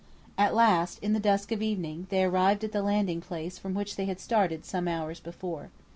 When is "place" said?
3.21-3.59